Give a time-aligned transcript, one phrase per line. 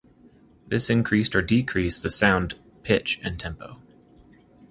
[0.67, 3.79] This increased or decreased the sound pitch and tempo.